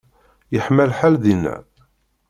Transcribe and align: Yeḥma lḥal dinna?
Yeḥma 0.53 0.83
lḥal 0.91 1.15
dinna? 1.23 1.55